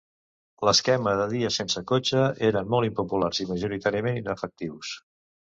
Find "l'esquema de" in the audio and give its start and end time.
0.67-1.27